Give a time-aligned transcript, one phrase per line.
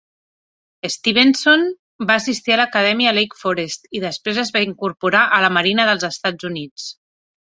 [0.91, 1.65] Stevenson
[2.11, 6.07] va assistir a l"Acadèmia Lake Forest i després es va incorporar a la Marina dels
[6.09, 6.87] Estats Units.